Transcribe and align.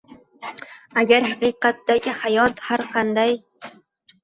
agar 1.01 1.27
“haqiqatdagi 1.33 2.15
hayot” 2.23 2.65
har 2.71 2.87
qanday 2.97 3.39